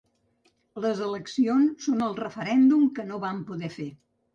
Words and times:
Les 0.85 1.01
eleccions 1.09 1.85
són 1.89 2.03
el 2.09 2.19
referèndum 2.25 2.93
que 2.99 3.11
no 3.13 3.25
vam 3.29 3.49
poder 3.53 3.77
fer. 3.81 3.93